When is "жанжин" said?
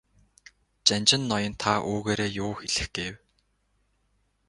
0.87-1.21